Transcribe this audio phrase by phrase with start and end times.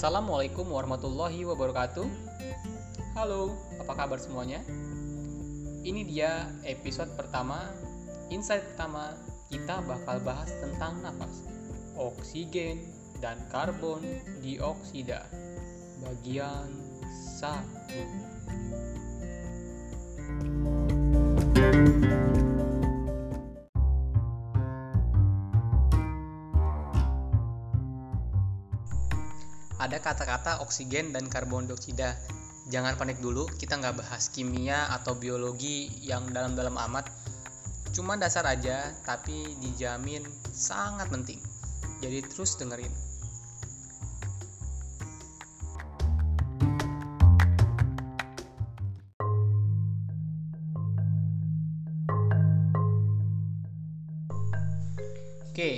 [0.00, 2.08] Assalamualaikum warahmatullahi wabarakatuh.
[3.12, 3.52] Halo,
[3.84, 4.64] apa kabar semuanya?
[5.84, 7.68] Ini dia episode pertama,
[8.32, 9.12] insight pertama.
[9.52, 11.44] Kita bakal bahas tentang nafas,
[12.00, 12.80] oksigen,
[13.20, 14.00] dan karbon
[14.40, 15.28] dioksida.
[16.00, 16.72] Bagian
[17.36, 18.40] 1.
[29.80, 32.12] Ada kata-kata oksigen dan karbon dioksida.
[32.68, 37.08] Jangan panik dulu, kita nggak bahas kimia atau biologi yang dalam-dalam amat.
[37.96, 41.40] Cuma dasar aja, tapi dijamin sangat penting.
[42.04, 42.92] Jadi terus dengerin.
[55.50, 55.72] Oke,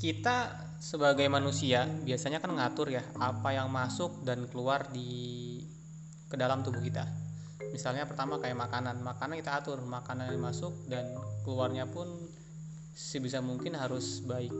[0.00, 5.62] kita sebagai manusia biasanya kan ngatur ya apa yang masuk dan keluar di
[6.26, 7.06] ke dalam tubuh kita.
[7.70, 11.14] Misalnya pertama kayak makanan, makanan kita atur makanan yang masuk dan
[11.46, 12.10] keluarnya pun
[12.90, 14.50] sebisa mungkin harus baik.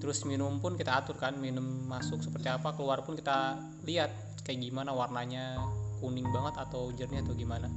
[0.00, 4.56] Terus minum pun kita atur kan, minum masuk seperti apa, keluar pun kita lihat kayak
[4.56, 5.60] gimana warnanya,
[6.00, 7.68] kuning banget atau jernih atau gimana.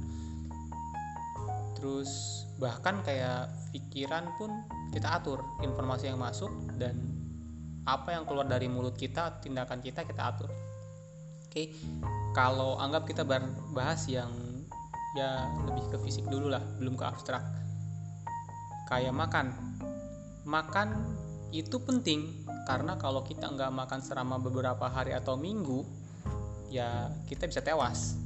[1.76, 4.64] Terus bahkan kayak pikiran pun
[4.96, 6.48] kita atur informasi yang masuk
[6.80, 7.15] dan
[7.86, 10.50] apa yang keluar dari mulut kita tindakan kita kita atur.
[11.46, 11.70] Oke
[12.34, 13.22] kalau anggap kita
[13.72, 14.28] bahas yang
[15.16, 17.40] ya lebih ke fisik dulu lah belum ke abstrak.
[18.90, 19.46] Kayak makan.
[20.46, 20.88] Makan
[21.54, 25.86] itu penting karena kalau kita nggak makan selama beberapa hari atau minggu
[26.68, 28.18] ya kita bisa tewas.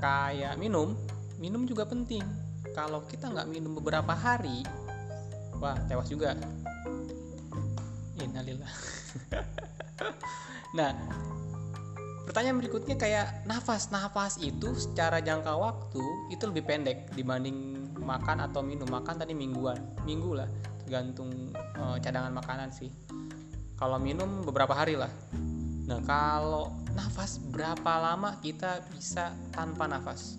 [0.00, 0.96] Kayak minum
[1.36, 2.24] minum juga penting.
[2.72, 4.64] Kalau kita nggak minum beberapa hari
[5.58, 6.34] wah tewas juga
[8.30, 8.72] innalillah
[10.76, 10.92] nah
[12.28, 13.88] pertanyaan berikutnya kayak nafas.
[13.88, 18.84] Nafas itu secara jangka waktu itu lebih pendek dibanding makan atau minum.
[18.84, 19.80] Makan tadi mingguan.
[20.04, 20.48] Minggu lah
[20.84, 22.92] tergantung uh, cadangan makanan sih.
[23.80, 25.08] Kalau minum beberapa hari lah.
[25.88, 30.36] Nah kalau nafas berapa lama kita bisa tanpa nafas?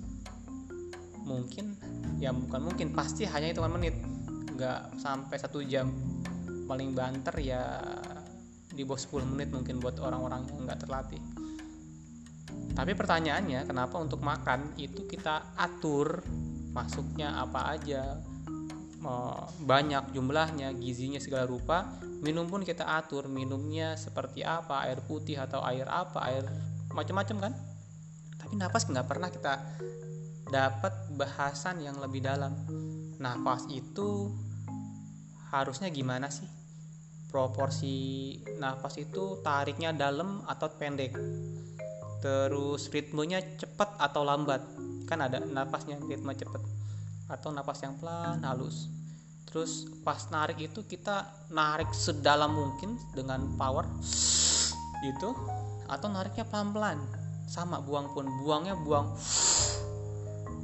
[1.26, 1.74] Mungkin
[2.22, 3.98] ya bukan mungkin pasti hanya hitungan menit.
[4.54, 5.90] Nggak sampai satu jam
[6.70, 7.82] paling banter ya
[8.70, 11.22] di bawah 10 menit mungkin buat orang-orang yang nggak terlatih.
[12.78, 16.22] Tapi pertanyaannya kenapa untuk makan itu kita atur
[16.70, 18.22] masuknya apa aja
[19.64, 25.64] banyak jumlahnya gizinya segala rupa minum pun kita atur minumnya seperti apa air putih atau
[25.66, 26.46] air apa air
[26.94, 27.54] macam-macam kan?
[28.38, 29.54] Tapi nafas nggak pernah kita
[30.52, 32.54] dapat bahasan yang lebih dalam.
[33.18, 34.32] Nafas itu
[35.50, 36.59] harusnya gimana sih
[37.30, 41.14] proporsi nafas itu tariknya dalam atau pendek.
[42.20, 44.66] Terus ritmenya cepat atau lambat.
[45.06, 46.60] Kan ada nafasnya ritme cepat.
[47.30, 48.90] Atau nafas yang pelan halus.
[49.50, 53.86] Terus pas narik itu kita narik sedalam mungkin dengan power
[55.02, 55.34] gitu
[55.90, 56.98] atau nariknya pelan-pelan.
[57.50, 58.26] Sama buang pun.
[58.42, 59.14] Buangnya buang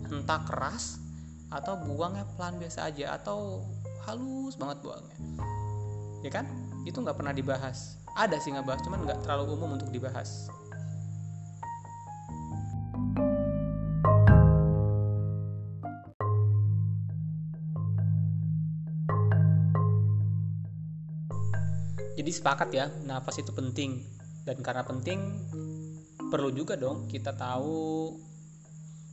[0.09, 1.01] entah keras
[1.49, 3.63] atau buangnya pelan biasa aja atau
[4.05, 5.17] halus banget buangnya
[6.25, 6.49] ya kan?
[6.89, 8.01] Itu nggak pernah dibahas.
[8.17, 10.49] Ada sih nggak bahas cuman nggak terlalu umum untuk dibahas.
[22.15, 24.01] Jadi sepakat ya nafas itu penting.
[24.41, 25.21] Dan karena penting
[26.33, 28.17] perlu juga dong kita tahu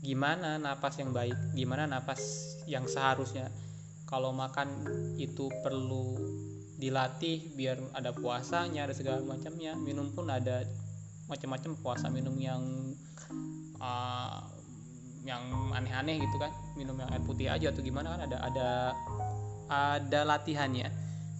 [0.01, 3.53] gimana nafas yang baik gimana nafas yang seharusnya.
[4.09, 6.17] Kalau makan itu perlu
[6.83, 9.79] dilatih biar ada puasanya ada segala macamnya.
[9.79, 10.67] Minum pun ada
[11.31, 12.59] macam-macam puasa minum yang
[13.79, 14.43] uh,
[15.23, 16.51] yang aneh-aneh gitu kan.
[16.75, 18.69] Minum yang air putih aja atau gimana kan ada ada
[19.71, 20.91] ada latihannya.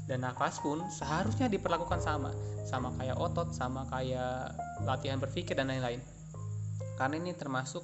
[0.07, 2.31] Dan nafas pun seharusnya diperlakukan sama.
[2.63, 4.55] Sama kayak otot sama kayak
[4.87, 5.99] latihan berpikir dan lain-lain.
[6.95, 7.83] Karena ini termasuk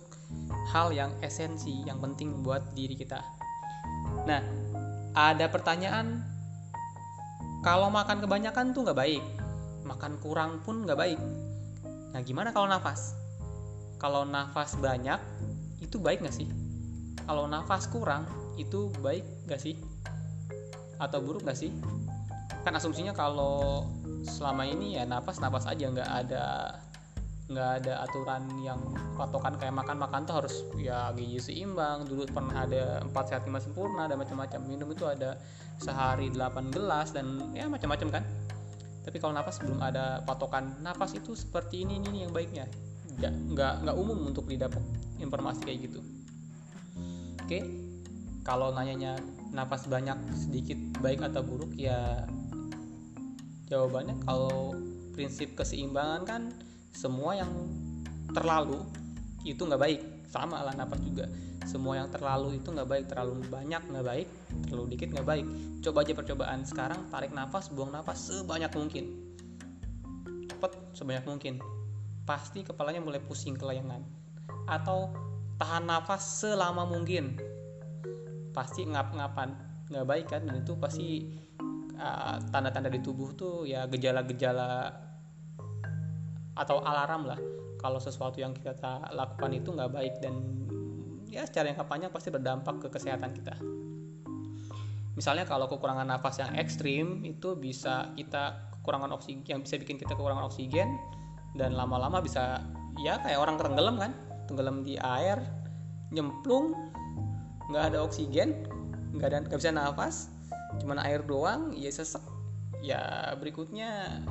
[0.71, 3.19] hal yang esensi yang penting buat diri kita.
[4.31, 4.43] Nah
[5.19, 6.38] ada pertanyaan
[7.59, 9.25] kalau makan kebanyakan tuh nggak baik.
[9.83, 11.21] Makan kurang pun nggak baik.
[12.15, 13.19] Nah gimana kalau nafas?
[13.99, 15.19] Kalau nafas banyak
[15.83, 16.47] itu baik nggak sih?
[17.27, 18.25] Kalau nafas kurang
[18.55, 19.75] itu baik nggak sih?
[21.03, 21.75] Atau buruk nggak sih?
[22.63, 23.87] Kan asumsinya kalau
[24.27, 26.75] selama ini ya nafas nafas aja nggak ada
[27.49, 28.77] nggak ada aturan yang
[29.17, 32.05] patokan kayak makan makan tuh harus ya gizi seimbang.
[32.05, 34.61] Dulu pernah ada empat sehat lima sempurna ada macam-macam.
[34.69, 35.41] Minum itu ada
[35.81, 38.25] sehari 8 gelas dan ya macam-macam kan.
[39.09, 42.69] Tapi kalau nafas belum ada patokan nafas itu seperti ini ini, ini yang baiknya.
[43.17, 44.85] Nggak nggak nggak umum untuk didapat
[45.17, 46.05] informasi kayak gitu.
[47.41, 47.89] Oke
[48.49, 49.21] kalau nanyanya
[49.53, 52.25] nafas banyak sedikit baik atau buruk ya
[53.69, 54.73] jawabannya kalau
[55.13, 56.43] prinsip keseimbangan kan
[56.99, 57.55] semua yang
[58.35, 58.83] terlalu
[59.47, 60.01] itu nggak baik.
[60.27, 61.31] Sama lah nafas juga.
[61.63, 63.05] Semua yang terlalu itu nggak baik.
[63.07, 64.29] Terlalu banyak nggak baik
[64.67, 65.47] terlalu dikit nggak baik.
[65.87, 66.67] Coba aja percobaan.
[66.67, 69.05] Sekarang tarik nafas buang nafas sebanyak mungkin.
[70.51, 71.55] Cepet sebanyak mungkin.
[72.27, 74.03] Pasti kepalanya mulai pusing kelayangan.
[74.67, 75.15] Atau
[75.63, 77.39] tahan nafas selama mungkin.
[78.51, 79.55] Pasti ngap-ngapan.
[79.87, 80.43] Nggak baik kan?
[80.51, 81.31] Dan itu pasti
[81.95, 85.08] uh, tanda-tanda uh, di tubuh tuh ya gejala-gejala
[86.59, 87.41] atau alarm lah.
[87.79, 90.35] Kalau sesuatu yang kita lakukan itu nggak baik dan
[91.31, 93.55] ya secara yang panjang pasti berdampak ke kesehatan kita.
[95.15, 100.15] Misalnya kalau kekurangan nafas yang ekstrim itu bisa kita kekurangan oksigen yang bisa bikin kita
[100.15, 100.95] kekurangan oksigen
[101.59, 102.63] dan lama-lama bisa
[102.99, 104.13] ya kayak orang tenggelam kan.
[104.51, 105.39] Tenggelam di air
[106.11, 106.73] nyemplung
[107.69, 108.65] nggak ada oksigen
[109.13, 110.33] nggak ada nggak bisa nafas
[110.81, 112.23] cuman air doang ya sesek.
[112.79, 114.23] Ya berikutnya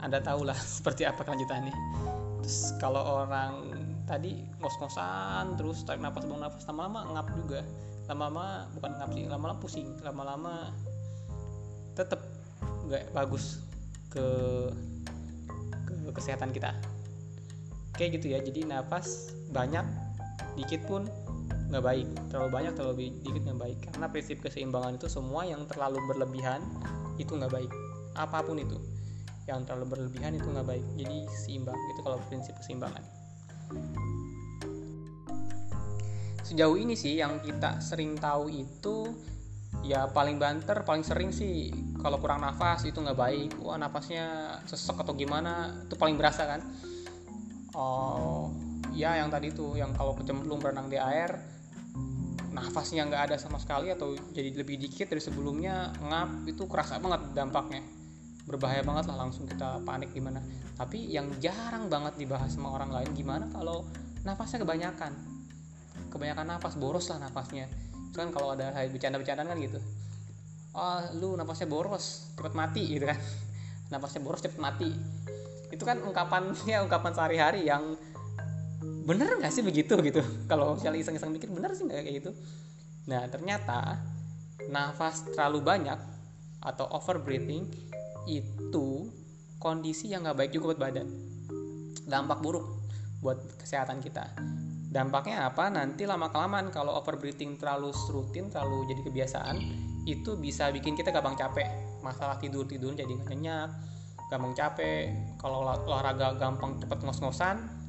[0.00, 1.74] anda tahu lah seperti apa kelanjutannya.
[2.40, 3.72] Terus kalau orang
[4.08, 7.60] tadi ngos-ngosan terus tarik nafas buang nafas lama-lama ngap juga.
[8.10, 9.88] Lama-lama bukan ngap sih lama-lama pusing.
[10.02, 10.54] Lama-lama
[11.94, 12.20] tetap
[12.88, 13.62] nggak bagus
[14.10, 14.26] ke
[15.86, 16.74] ke kesehatan kita.
[17.94, 19.84] Kayak gitu ya jadi nafas banyak
[20.58, 21.06] dikit pun
[21.70, 22.08] nggak baik.
[22.32, 23.78] Terlalu banyak terlalu dikit nggak baik.
[23.92, 26.64] Karena prinsip keseimbangan itu semua yang terlalu berlebihan
[27.20, 27.70] itu nggak baik.
[28.18, 28.80] Apa pun itu
[29.50, 30.86] yang terlalu berlebihan itu nggak baik.
[30.94, 33.02] Jadi seimbang itu kalau prinsip keseimbangan.
[36.46, 39.10] Sejauh ini sih yang kita sering tahu itu
[39.86, 41.70] ya paling banter paling sering sih
[42.02, 43.50] kalau kurang nafas itu nggak baik.
[43.58, 46.62] Wah nafasnya sesek atau gimana itu paling berasa kan?
[47.74, 48.50] Oh
[48.94, 51.38] ya yang tadi tuh yang kalau kecemplung berenang di air
[52.50, 57.30] nafasnya nggak ada sama sekali atau jadi lebih dikit dari sebelumnya ngap itu kerasa banget
[57.30, 57.99] dampaknya
[58.50, 60.42] berbahaya banget lah langsung kita panik gimana.
[60.74, 63.86] Tapi yang jarang banget dibahas sama orang lain gimana kalau
[64.26, 65.14] nafasnya kebanyakan?
[66.10, 67.70] Kebanyakan nafas boros lah nafasnya
[68.10, 69.78] kan kalau ada bercanda-bercandaan kan gitu.
[70.74, 73.18] Oh lu nafasnya boros cepet mati gitu kan.
[73.94, 74.90] Nafasnya boros cepet mati.
[75.70, 77.94] Itu kan ungkapannya ungkapan sehari-hari yang
[79.06, 80.22] bener nggak sih begitu gitu?
[80.50, 82.30] Kalau misalnya iseng-iseng mikir bener sih nggak kayak gitu?
[83.10, 83.98] Nah ternyata
[84.70, 85.98] nafas terlalu banyak
[86.60, 87.64] atau over breathing
[88.38, 89.10] itu
[89.58, 91.08] kondisi yang nggak baik juga buat badan.
[92.06, 92.66] Dampak buruk
[93.18, 94.30] buat kesehatan kita.
[94.90, 95.70] Dampaknya apa?
[95.70, 99.56] Nanti lama kelamaan kalau overbreathing terlalu rutin terlalu jadi kebiasaan
[100.06, 101.66] itu bisa bikin kita gampang capek.
[102.02, 103.70] Masalah tidur tidur jadi nyenyak
[104.30, 105.14] gampang capek.
[105.38, 107.80] Kalau olahraga gampang cepet ngos-ngosan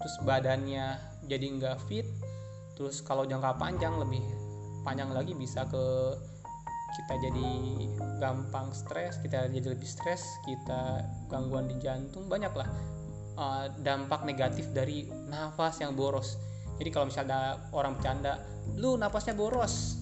[0.00, 0.96] terus badannya
[1.28, 2.08] jadi nggak fit
[2.74, 4.24] terus kalau jangka panjang lebih
[4.80, 6.16] panjang lagi bisa ke
[6.96, 7.48] kita jadi
[8.18, 12.68] gampang stres kita jadi lebih stres kita gangguan di jantung banyak lah
[13.40, 16.36] uh, dampak negatif dari nafas yang boros.
[16.80, 17.42] Jadi kalau misalnya ada
[17.76, 18.40] orang bercanda
[18.78, 19.98] lu nafasnya boros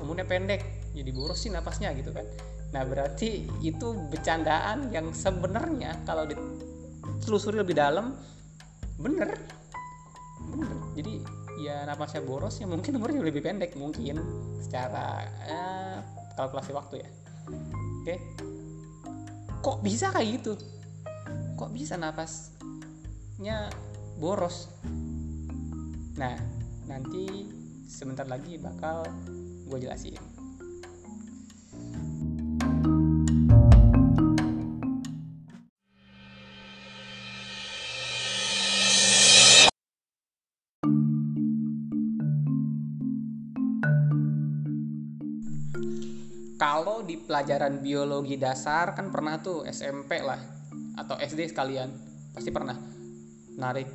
[0.00, 0.62] umurnya pendek
[0.96, 2.24] jadi boros sih nafasnya gitu kan.
[2.72, 8.16] Nah berarti itu bercandaan yang sebenarnya kalau ditelusuri lebih dalam
[8.96, 9.36] bener.
[10.50, 10.76] Bener.
[10.96, 11.12] Jadi
[11.60, 14.20] ya napasnya boros ya mungkin umurnya lebih pendek mungkin.
[14.60, 15.98] Secara eh,
[16.34, 17.08] kalkulasi waktu ya.
[18.00, 18.16] Oke.
[19.60, 20.52] Kok bisa kayak gitu?
[21.60, 23.68] Kok bisa napasnya
[24.16, 24.72] boros?
[26.16, 26.36] Nah
[26.88, 27.46] nanti
[27.90, 29.04] sebentar lagi bakal
[29.70, 30.18] gue jelasin
[46.60, 50.36] kalau di pelajaran biologi dasar kan pernah tuh SMP lah
[51.00, 51.88] atau SD sekalian
[52.36, 52.76] pasti pernah.
[53.56, 53.88] Narik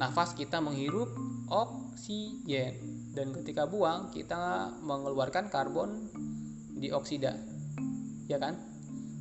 [0.00, 1.12] nafas kita menghirup
[1.52, 2.96] oksigen.
[3.12, 6.08] Dan ketika buang kita mengeluarkan karbon
[6.80, 7.36] dioksida.
[8.24, 8.56] Ya kan?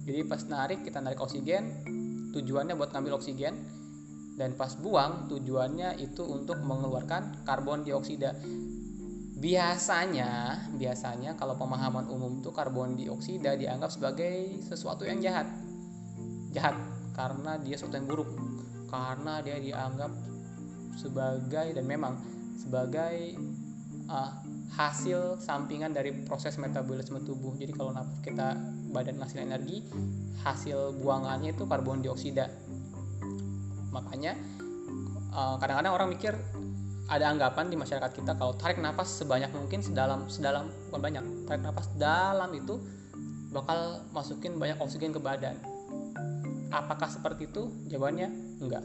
[0.08, 1.84] Jadi pas narik kita narik oksigen
[2.32, 3.67] tujuannya buat ngambil oksigen.
[4.39, 8.32] Dan pas buang tujuannya itu untuk mengeluarkan karbon dioksida
[9.38, 15.46] biasanya biasanya kalau pemahaman umum itu karbon dioksida dianggap sebagai sesuatu yang jahat.
[16.58, 16.74] Jahat
[17.13, 18.29] karena dia sesuatu yang buruk.
[18.89, 20.10] Karena dia dianggap
[20.98, 22.17] sebagai dan memang
[22.58, 23.38] sebagai
[24.10, 24.32] uh,
[24.74, 27.53] hasil sampingan dari proses metabolisme tubuh.
[27.58, 27.94] Jadi kalau
[28.25, 28.58] kita
[28.89, 29.86] badan ngasih energi
[30.41, 32.46] hasil buangannya itu karbon dioksida.
[33.89, 34.38] Makanya
[35.34, 36.38] eh, kadang-kadang orang mikir
[37.08, 41.64] ada anggapan di masyarakat kita kalau tarik nafas sebanyak mungkin sedalam sedalam bukan banyak tarik
[41.64, 42.84] nafas dalam itu
[43.56, 45.56] bakal masukin banyak oksigen ke badan.
[46.68, 47.72] Apakah seperti itu?
[47.88, 48.84] Jawabannya enggak.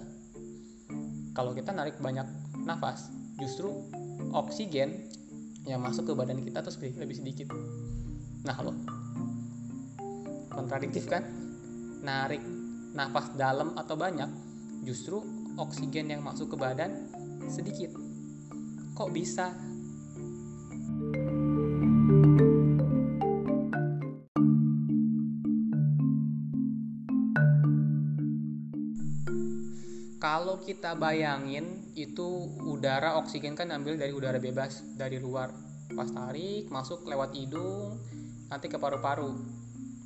[1.34, 2.24] Kalau kita narik banyak
[2.62, 3.10] nafas
[3.42, 3.74] justru
[4.30, 5.10] oksigen
[5.66, 7.50] yang masuk ke badan kita terus lebih sedikit.
[8.46, 8.72] Nah lo
[10.54, 11.26] kontradiktif kan?
[12.06, 12.42] Narik
[12.94, 14.30] nafas dalam atau banyak
[14.86, 15.18] justru
[15.58, 17.10] oksigen yang masuk ke badan
[17.50, 18.01] sedikit
[18.92, 19.56] kok bisa?
[30.22, 35.50] Kalau kita bayangin itu udara oksigen kan ambil dari udara bebas dari luar.
[35.92, 37.98] Pas tarik masuk lewat hidung
[38.46, 39.34] nanti ke paru-paru.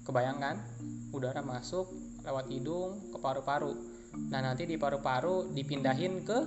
[0.09, 0.57] Kebayangkan
[1.13, 1.93] udara masuk
[2.25, 3.77] lewat hidung ke paru-paru.
[4.33, 6.39] Nah nanti di paru-paru dipindahin ke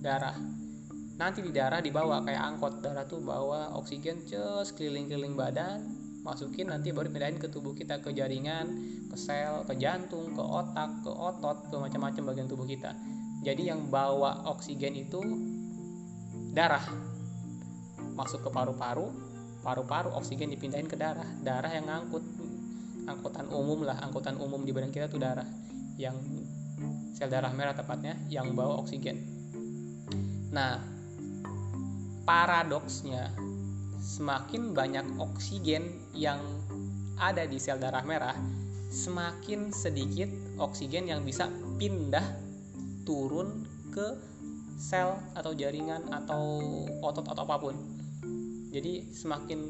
[0.00, 0.61] darah
[1.20, 6.94] nanti di darah dibawa kayak angkot darah tuh bawa oksigen cus keliling-keliling badan masukin nanti
[6.94, 8.70] baru pindahin ke tubuh kita ke jaringan
[9.10, 12.94] ke sel ke jantung ke otak ke otot ke macam-macam bagian tubuh kita.
[13.42, 15.18] Jadi yang bawa oksigen itu
[16.54, 16.82] darah.
[18.14, 19.10] Masuk ke paru-paru
[19.66, 21.26] paru-paru oksigen dipindahin ke darah.
[21.42, 22.22] Darah yang ngangkut.
[23.02, 25.46] Angkutan umum lah angkutan umum di badan kita tuh darah.
[25.98, 26.22] Yang
[27.18, 29.26] sel darah merah tepatnya yang bawa oksigen.
[30.54, 30.91] Nah
[32.22, 33.32] paradoksnya
[34.02, 36.42] semakin banyak oksigen yang
[37.18, 38.34] ada di sel darah merah
[38.92, 40.28] semakin sedikit
[40.60, 41.48] oksigen yang bisa
[41.80, 42.24] pindah
[43.08, 43.64] turun
[43.94, 44.18] ke
[44.76, 46.60] sel atau jaringan atau
[47.00, 47.76] otot atau apa pun.
[48.72, 49.60] Jadi semakin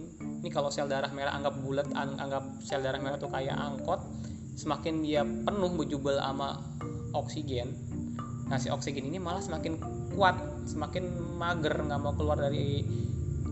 [0.42, 4.02] ini kalau sel darah merah anggap bulat anggap sel darah merah itu kayak angkot
[4.58, 6.60] semakin dia penuh berjubel sama
[7.16, 7.72] oksigen
[8.48, 9.80] nah si oksigen ini malah semakin
[10.14, 10.36] kuat
[10.68, 12.84] semakin mager nggak mau keluar dari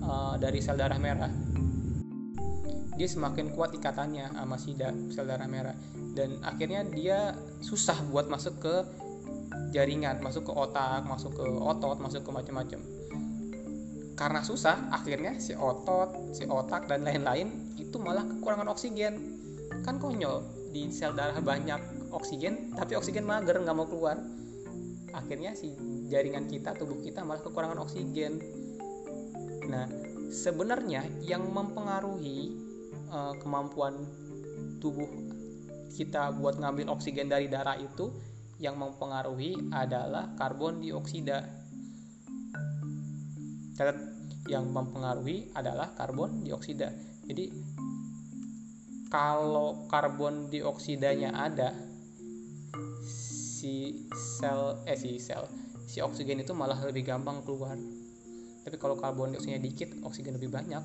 [0.00, 1.32] uh, dari sel darah merah.
[2.94, 4.76] Dia semakin kuat ikatannya sama si
[5.12, 5.76] sel darah merah.
[6.12, 7.32] Dan akhirnya dia
[7.64, 8.74] susah buat masuk ke
[9.70, 12.82] jaringan masuk ke otak masuk ke otot masuk ke macam-macam
[14.20, 19.40] karena susah akhirnya si otot si otak dan lain-lain itu malah kekurangan oksigen.
[19.80, 20.44] Kan konyol
[20.76, 24.20] di sel darah banyak oksigen tapi oksigen mager nggak mau keluar.
[25.16, 25.72] Akhirnya si
[26.10, 28.42] jaringan kita tubuh kita malah kekurangan oksigen.
[29.70, 29.86] Nah
[30.34, 32.50] sebenarnya yang mempengaruhi
[33.14, 33.94] uh, kemampuan
[34.82, 35.06] tubuh
[35.94, 38.10] kita buat ngambil oksigen dari darah itu
[38.58, 41.46] yang mempengaruhi adalah karbon dioksida.
[43.78, 43.96] Catat
[44.50, 46.90] yang mempengaruhi adalah karbon dioksida.
[47.24, 47.46] Jadi
[49.10, 51.74] kalau karbon dioksidanya ada
[53.02, 55.59] si sel eh si sel
[55.90, 57.75] si oksigen itu malah lebih gampang keluar.
[58.62, 60.85] Tapi kalau karbon dioksida dikit oksigen lebih banyak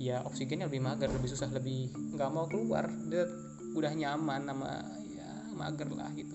[0.00, 2.90] ya oksigennya lebih mager lebih susah lebih nggak mau keluar.
[3.06, 3.22] Dia
[3.78, 4.82] udah nyaman sama
[5.14, 6.34] ya mager lah gitu.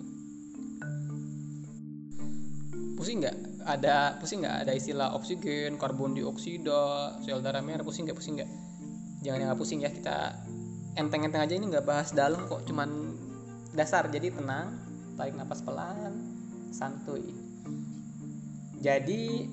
[2.95, 3.37] Pusing nggak?
[3.67, 4.55] Ada pusing nggak?
[4.63, 8.15] Ada istilah oksigen karbon dioksida sel darah merah pusing nggak?
[8.15, 8.51] Pusing nggak?
[9.27, 10.31] Jangan yang pusing ya kita
[10.95, 12.87] enteng-enteng aja ini nggak bahas dalam kok cuman
[13.75, 14.07] dasar.
[14.07, 14.79] Jadi tenang
[15.19, 16.23] tarik nafas pelan
[16.71, 17.44] santuy
[18.85, 19.49] jadi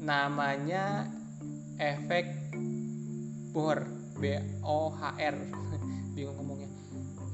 [0.00, 1.04] namanya
[1.76, 2.24] efek
[3.52, 3.84] Bohr
[4.16, 5.36] B O H R.
[6.16, 6.72] Bingung ngomongnya.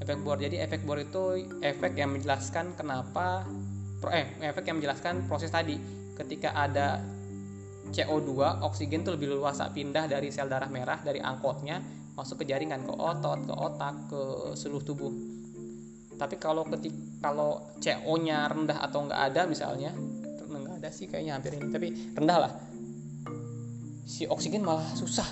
[0.03, 0.43] Efek Bohr.
[0.43, 3.47] Jadi efek Bohr itu efek yang menjelaskan kenapa
[4.11, 5.79] eh efek yang menjelaskan proses tadi.
[6.19, 6.99] Ketika ada
[7.95, 11.79] CO2 oksigen itu lebih luasa pindah dari sel darah merah dari angkotnya
[12.19, 14.21] masuk ke jaringan ke otot ke otak ke
[14.59, 15.13] seluruh tubuh.
[16.17, 16.91] Tapi kalau ketik
[17.23, 19.95] kalau CO-nya rendah atau nggak ada misalnya
[20.77, 22.53] ada sih kayaknya hampir ini tapi rendah lah.
[24.05, 25.25] Si oksigen malah susah.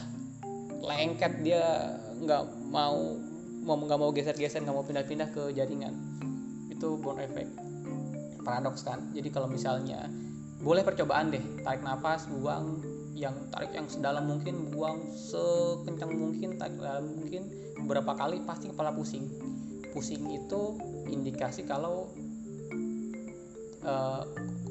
[0.81, 3.17] Lengket dia nggak mau
[3.65, 5.93] mau nggak mau geser-geser nggak mau pindah-pindah ke jaringan.
[6.73, 7.49] Itu bone effect.
[8.41, 9.13] Paradoks kan?
[9.13, 10.09] Jadi kalau misalnya
[10.61, 11.41] boleh percobaan deh.
[11.61, 12.81] Tarik nafas buang
[13.15, 17.47] yang tarik yang sedalam mungkin buang sekencang mungkin tarik dalam mungkin
[17.85, 19.29] beberapa kali pasti kepala pusing.
[19.95, 20.75] Pusing itu
[21.07, 22.11] indikasi kalau
[23.85, 24.21] uh,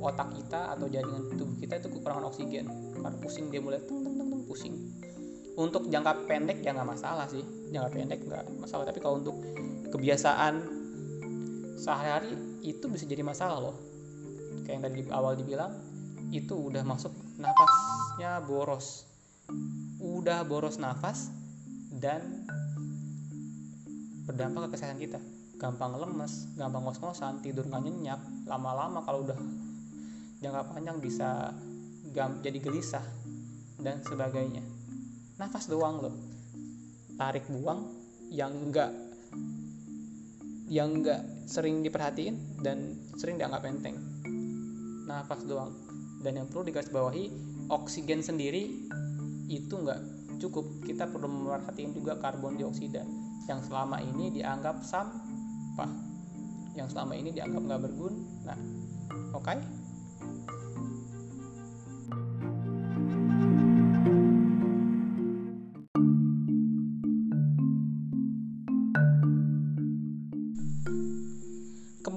[0.04, 2.68] otak kita atau jaringan tubuh kita itu kekurangan oksigen.
[2.92, 4.74] Karena pusing dia mulai tung tung tung, tung pusing.
[5.56, 7.40] Untuk jangka pendek ya nggak masalah sih.
[7.72, 8.84] Jangka pendek nggak masalah.
[8.84, 9.36] Tapi kalau untuk
[9.88, 10.60] kebiasaan
[11.80, 13.76] sehari-hari itu bisa jadi masalah loh.
[14.68, 15.72] Kayak yang tadi awal dibilang
[16.32, 19.08] itu udah masuk nafasnya boros.
[20.00, 21.32] Udah boros nafas
[21.94, 22.44] dan
[24.28, 25.20] berdampak ke kesehatan kita.
[25.54, 28.20] Gampang lemes gampang ngos-ngosan tidur nggak nyenyak
[28.50, 29.38] lama-lama kalau udah
[30.44, 31.56] jangka panjang bisa
[32.14, 33.02] jadi gelisah
[33.80, 34.60] dan sebagainya.
[35.40, 36.14] Nafas doang loh.
[37.16, 37.88] Tarik buang
[38.28, 38.92] yang enggak
[40.68, 43.96] yang enggak sering diperhatiin dan sering dianggap enteng.
[45.08, 45.72] Nafas doang.
[46.20, 47.24] Dan yang perlu digarisbawahi
[47.72, 48.68] oksigen sendiri
[49.48, 50.04] itu enggak
[50.44, 50.68] cukup.
[50.84, 53.00] Kita perlu memperhatikan juga karbon dioksida.
[53.48, 55.90] Yang selama ini dianggap sampah.
[56.76, 58.54] Yang selama ini dianggap nggak berguna.
[59.34, 59.50] Oke?
[59.50, 59.83] okay?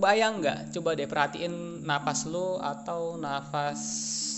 [0.08, 0.60] Kebayang nggak?
[0.72, 3.76] Coba deh perhatiin nafas lo atau nafas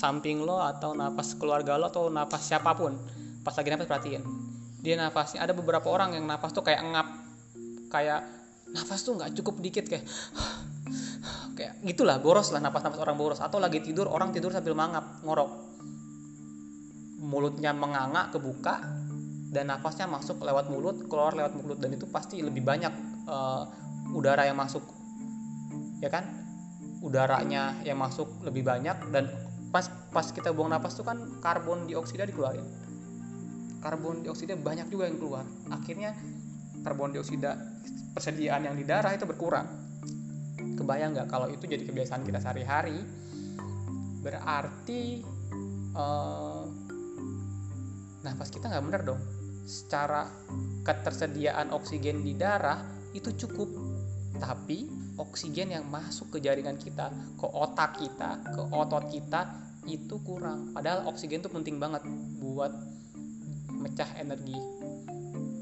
[0.01, 2.97] samping lo atau nafas keluarga lo atau nafas siapa pun.
[3.45, 4.25] Pas lagi nafas perhatiin.
[4.81, 7.07] Dia nafasnya ada beberapa orang yang nafas tuh kayak ngap
[7.93, 8.25] kayak
[8.73, 10.09] nafas tuh nggak cukup dikit kayak
[11.61, 13.38] kayak gitulah boros lah nafas-nafas orang boros.
[13.38, 15.53] Atau lagi tidur orang tidur sambil mangap ngorok.
[17.21, 18.81] Mulutnya menganga kebuka
[19.53, 22.89] dan nafasnya masuk lewat mulut keluar lewat mulut dan itu pasti lebih banyak
[23.29, 23.69] uh,
[24.17, 24.98] udara yang masuk
[25.99, 26.25] ya kan?
[26.99, 29.31] Udaranya yang masuk lebih banyak dan
[29.69, 32.65] pas pas kita buang nafas tuh kan karbon dioksida dikeluarin.
[33.79, 35.45] Karbon dioksida banyak juga yang keluar.
[35.71, 36.11] Akhirnya
[36.83, 37.55] karbon dioksida
[38.11, 39.67] persediaan yang di darah itu berkurang.
[40.75, 42.99] Kebayang nggak kalau itu jadi kebiasaan kita sehari-hari?
[44.19, 45.23] Berarti
[45.95, 46.67] uh,
[48.23, 49.21] nafas kita nggak bener dong.
[49.63, 50.27] Secara
[50.83, 52.83] ketersediaan oksigen di darah
[53.15, 53.69] itu cukup.
[54.39, 60.71] Tapi oksigen yang masuk ke jaringan kita ke otak kita ke otot kita itu kurang.
[60.71, 62.05] Padahal oksigen itu penting banget
[62.39, 62.71] buat
[63.79, 64.57] mecah energi.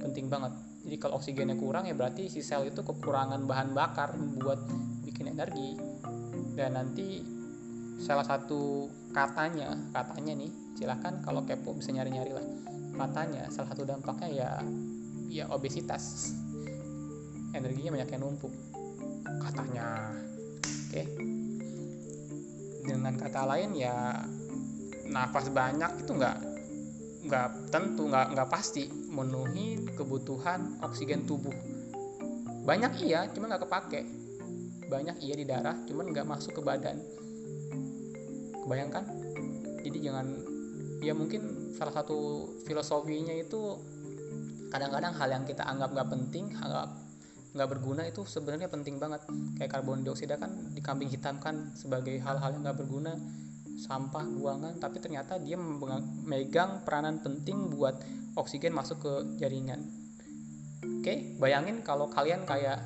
[0.01, 0.53] Penting banget.
[0.87, 4.59] Jadi kalau oksigennya kurang ya berarti si sel itu kekurangan bahan bakar buat
[5.03, 5.75] bikin energi.
[6.55, 7.21] Dan nanti
[7.97, 12.45] salah satu katanya katanya nih silahkan kalau kepo bisa nyari-nyari lah.
[12.97, 14.49] Katanya salah satu dampaknya ya
[15.27, 16.33] ya obesitas.
[17.55, 18.53] Energinya banyak yang numpuk
[19.43, 20.13] katanya.
[20.87, 21.03] Oke.
[22.87, 24.23] Dengan kata lain ya
[25.07, 26.37] nafas banyak itu enggak
[27.27, 31.53] nggak tentu nggak nggak pasti memenuhi kebutuhan oksigen tubuh.
[32.63, 34.01] Banyak iya cuma nggak kepake.
[34.87, 37.03] Banyak iya di darah cuma nggak masuk ke badan.
[38.63, 39.03] Kebayangkan?
[39.83, 40.27] Jadi jangan
[41.03, 43.79] ya mungkin salah satu filosofinya itu
[44.71, 47.06] kadang-kadang hal yang kita anggap nggak penting anggap
[47.57, 49.25] nggak berguna itu sebenarnya penting banget.
[49.57, 53.17] Kayak karbon dioksida kan dikambing hitamkan sebagai hal-hal yang nggak berguna.
[53.77, 57.97] Sampah buangan tapi ternyata dia memegang peranan penting buat
[58.37, 59.81] oksigen masuk ke jaringan.
[61.01, 62.77] Oke bayangin kalau kalian kayak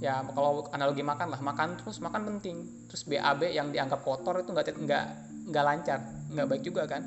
[0.00, 2.88] ya kalau analogi makan lah makan terus makan penting.
[2.88, 5.04] Terus BAB yang dianggap kotor itu nggak nggak
[5.52, 6.00] nggak lancar
[6.32, 7.04] nggak baik juga kan?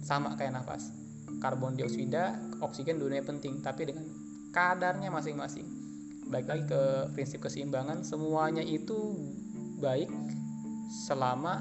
[0.00, 0.88] Sama kayak nafas.
[1.36, 4.15] Karbon dioksida oksigen dunia penting tapi dengan
[4.56, 5.68] kadarnya masing-masing.
[6.32, 6.80] Baik lagi ke
[7.12, 8.96] prinsip keseimbangan semuanya itu
[9.76, 10.08] baik
[11.04, 11.60] selama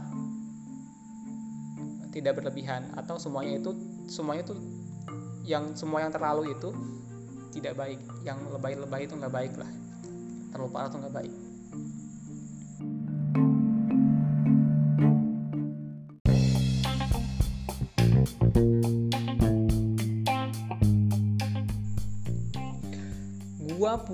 [2.16, 3.76] tidak berlebihan atau semuanya itu
[4.08, 4.56] semuanya itu
[5.44, 6.72] yang semua yang terlalu itu
[7.52, 8.00] tidak baik.
[8.24, 9.70] Yang lebay-lebay itu nggak baik lah.
[10.56, 11.45] Terlalu parah itu nggak baik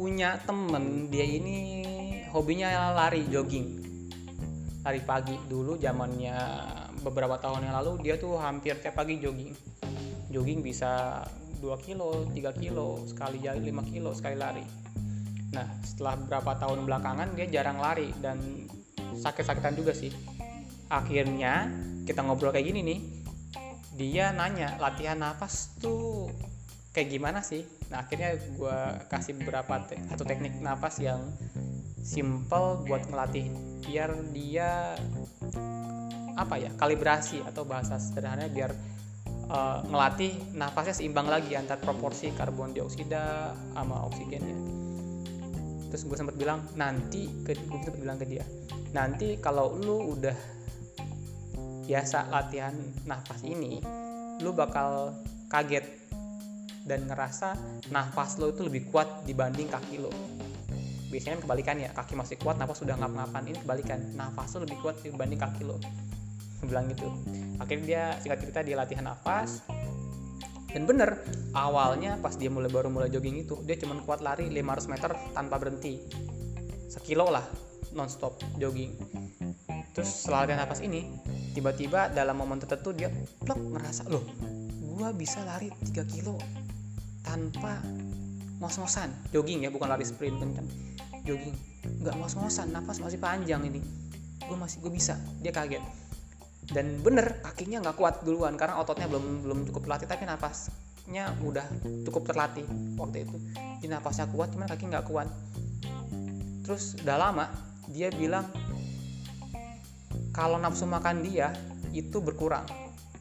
[0.01, 1.85] punya temen dia ini
[2.33, 3.85] hobinya lari jogging.
[4.81, 6.33] Lari pagi dulu zamannya
[7.05, 9.53] beberapa tahun yang lalu dia tuh hampir tiap pagi jogging.
[10.33, 11.21] Jogging bisa
[11.61, 14.65] 2 kilo 3 kilo sekali jalan 5 kilo sekali lari.
[15.53, 18.41] Nah setelah beberapa tahun belakangan dia jarang lari dan
[19.21, 20.09] sakit-sakitan juga sih.
[20.89, 21.69] Akhirnya
[22.09, 22.99] kita ngobrol kayak gini nih
[23.93, 26.33] dia nanya latihan nafas tuh
[26.91, 27.63] kayak gimana sih?
[27.87, 28.77] Nah akhirnya gue
[29.07, 31.23] kasih beberapa te satu teknik nafas yang
[32.03, 33.47] simple buat ngelatih
[33.87, 34.95] biar dia
[36.35, 38.71] apa ya kalibrasi atau bahasa sederhananya biar
[39.51, 44.57] uh, ngelatih nafasnya seimbang lagi antar proporsi karbon dioksida sama oksigennya.
[45.91, 48.43] Terus gue sempat bilang nanti ke gue sempat bilang ke dia
[48.91, 50.35] nanti kalau lu udah
[51.87, 52.75] biasa latihan
[53.07, 53.79] nafas ini
[54.43, 55.15] lu bakal
[55.51, 56.00] kaget
[56.85, 57.57] dan ngerasa
[57.93, 60.11] nafas lo itu lebih kuat dibanding kaki lo.
[61.11, 63.99] Biasanya kan kebalikan ya kaki masih kuat nafas sudah ngap-ngapan ini kebalikan.
[64.15, 65.77] Nafas lo lebih kuat dibanding kaki lo.
[66.63, 67.09] Bilang gitu.
[67.59, 69.61] Akhirnya dia singkat cerita dia latihan nafas.
[70.71, 71.19] Dan bener
[71.51, 75.59] awalnya pas dia mulai baru mulai jogging itu dia cuma kuat lari 500 meter tanpa
[75.59, 75.99] berhenti.
[76.87, 77.43] Sekilo lah
[77.91, 78.95] nonstop jogging.
[79.91, 81.11] Terus setelah latihan nafas ini
[81.51, 83.11] tiba-tiba dalam momen tertentu dia
[83.43, 84.23] plok ngerasa loh
[85.01, 86.37] gua bisa lari 3 kilo
[87.21, 87.81] tanpa
[88.61, 90.65] ngos-ngosan jogging ya bukan lari sprint kan
[91.25, 91.53] jogging.
[92.01, 93.81] Nggak ngos-ngosan nafas masih panjang ini.
[94.45, 95.17] Gue masih gue bisa.
[95.41, 95.81] Dia kaget.
[96.71, 101.65] Dan bener kakinya nggak kuat duluan karena ototnya belum belum cukup terlatih tapi nafasnya udah
[102.05, 102.65] cukup terlatih
[102.97, 103.37] waktu itu.
[103.81, 105.27] Jadi nafasnya kuat cuman kaki nggak kuat.
[106.65, 107.45] Terus udah lama
[107.89, 108.45] dia bilang
[110.31, 111.51] kalau nafsu makan dia
[111.91, 112.63] itu berkurang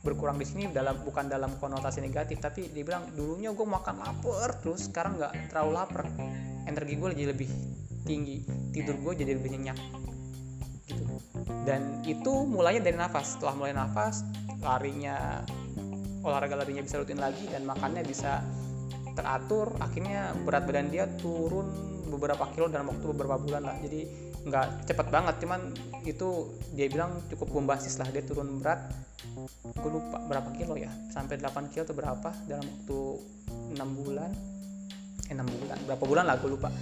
[0.00, 4.56] berkurang di sini dalam bukan dalam konotasi negatif tapi dia bilang dulunya gue makan lapar
[4.64, 6.08] terus sekarang nggak terlalu lapar.
[6.64, 7.48] Energi gue jadi lebih
[8.08, 8.40] tinggi
[8.72, 9.78] tidur gue jadi lebih nyenyak
[10.88, 11.04] gitu.
[11.68, 13.36] Dan itu mulainya dari nafas.
[13.36, 14.24] Setelah mulai nafas
[14.64, 15.44] larinya
[16.20, 18.40] olahraga larinya bisa rutin lagi dan makannya bisa
[19.12, 19.76] teratur.
[19.84, 21.68] Akhirnya berat badan dia turun
[22.08, 23.76] beberapa kilo dalam waktu beberapa bulan lah.
[23.84, 25.60] Jadi nggak cepet banget cuman
[26.08, 28.80] itu dia bilang cukup bombastis lah dia turun berat.
[29.76, 33.00] Gue lupa berapa kilo ya sampai 8 kilo atau berapa dalam waktu
[33.76, 34.30] 6 bulan.
[35.28, 36.72] Eh 6 bulan berapa bulan lah gue lupa.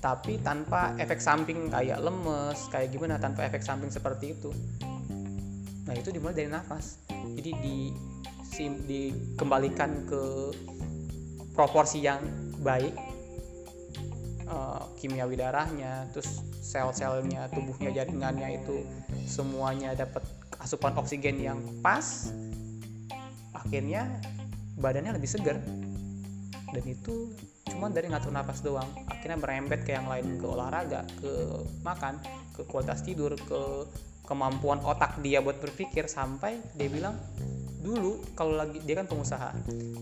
[0.00, 4.48] Tapi tanpa efek samping kayak lemes kayak gimana tanpa efek samping seperti itu.
[5.84, 7.02] Nah itu dimulai dari nafas.
[7.10, 7.76] Jadi di
[8.60, 10.52] dikembalikan ke
[11.56, 12.20] proporsi yang
[12.60, 13.09] baik
[15.00, 18.84] kimiawi darahnya terus sel-selnya tubuhnya jaringannya itu
[19.24, 20.20] semuanya dapat
[20.60, 22.28] asupan oksigen yang pas.
[23.56, 24.20] Akhirnya
[24.76, 25.56] badannya lebih segar
[26.70, 27.32] dan itu
[27.66, 28.86] cuma dari ngatur nafas doang.
[29.08, 31.32] Akhirnya merembet ke yang lain ke olahraga ke
[31.80, 32.20] makan
[32.52, 33.88] ke kualitas tidur ke
[34.28, 37.18] kemampuan otak dia buat berpikir sampai dia bilang
[37.80, 39.56] dulu kalau lagi dia kan pengusaha.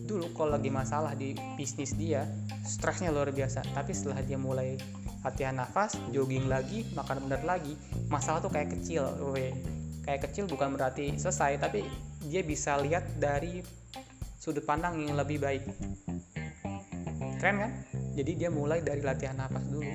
[0.04, 2.26] Dulu kalau lagi masalah di bisnis dia
[2.66, 3.62] stresnya luar biasa.
[3.70, 4.74] Tapi setelah dia mulai
[5.22, 7.74] latihan nafas jogging lagi makan bener lagi
[8.06, 9.54] masalah tuh kayak kecil we.
[10.02, 11.86] Kayak kecil bukan berarti selesai tapi
[12.26, 13.62] dia bisa lihat dari
[14.38, 15.62] sudut pandang yang lebih baik.
[17.38, 17.72] Keren kan?
[18.18, 19.86] Jadi dia mulai dari latihan nafas dulu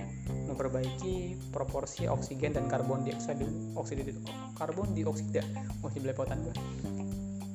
[0.48, 3.44] memperbaiki proporsi oksigen dan karbon dioksida
[3.76, 4.16] oksida
[4.56, 5.44] karbon dioksida.
[5.84, 6.56] Masih belepotan gue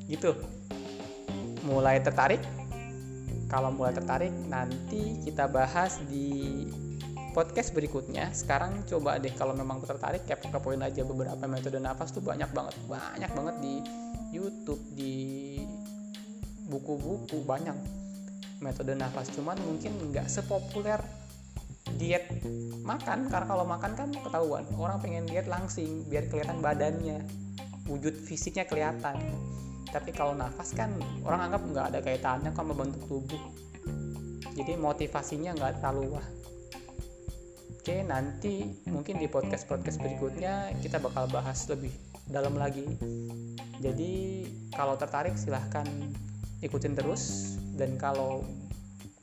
[0.08, 0.34] gitu.
[1.68, 2.40] Mulai tertarik.
[3.48, 6.68] Kalau mulai tertarik nanti kita bahas di
[7.32, 8.32] podcast berikutnya.
[8.32, 12.74] Sekarang coba deh kalau memang tertarik kepo-kepoin aja beberapa metode nafas tuh banyak banget.
[12.88, 13.74] Banyak banget di
[14.32, 15.14] YouTube di
[16.68, 17.76] buku-buku banyak
[18.60, 19.32] metode nafas.
[19.32, 21.00] Cuman mungkin nggak sepopuler
[21.96, 22.28] diet
[22.84, 27.24] makan karena kalau makan kan ketahuan orang pengen diet langsing biar kelihatan badannya
[27.88, 29.16] wujud fisiknya kelihatan
[29.88, 30.92] tapi kalau nafas kan
[31.24, 33.40] orang anggap nggak ada kaitannya sama bentuk tubuh.
[34.52, 36.28] Jadi motivasinya nggak terlalu wah.
[37.78, 41.94] Oke nanti mungkin di podcast podcast berikutnya kita bakal bahas lebih
[42.28, 42.84] dalam lagi.
[43.80, 44.44] Jadi
[44.76, 45.86] kalau tertarik silahkan
[46.60, 47.56] ikutin terus.
[47.78, 48.42] Dan kalau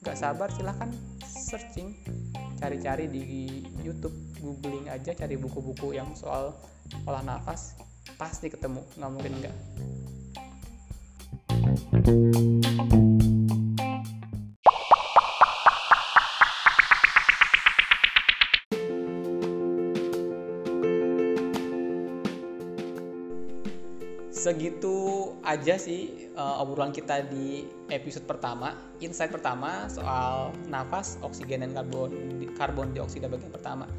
[0.01, 0.88] nggak sabar silahkan
[1.28, 1.91] searching
[2.56, 3.23] cari-cari di
[3.84, 6.56] YouTube googling aja cari buku-buku yang soal
[7.04, 7.75] olah nafas
[8.15, 8.82] pasti ketemu.
[8.95, 9.56] Nggak mungkin enggak
[24.45, 31.73] segitu aja sih uh, obrolan kita di episode pertama, insight pertama soal nafas, oksigen dan
[31.73, 32.13] karbon
[32.54, 33.89] karbon dioksida bagian pertama.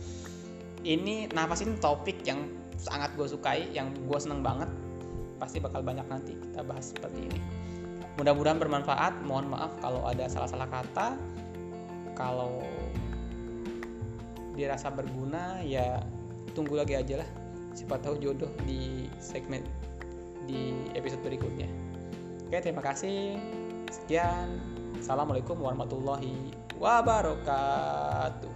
[0.87, 2.47] Ini nafas ini topik yang
[2.79, 4.71] sangat gue sukai, yang gue seneng banget.
[5.37, 7.41] Pasti bakal banyak nanti kita bahas seperti ini.
[8.17, 9.21] Mudah-mudahan bermanfaat.
[9.25, 11.17] Mohon maaf kalau ada salah-salah kata.
[12.17, 12.65] Kalau
[14.57, 16.01] dirasa berguna ya
[16.57, 17.29] tunggu lagi aja lah.
[17.77, 19.61] Siapa tahu jodoh di segmen
[20.49, 21.69] di episode berikutnya.
[22.49, 23.37] Oke, terima kasih.
[23.93, 24.77] Sekian.
[24.97, 28.55] Assalamualaikum warahmatullahi wabarakatuh.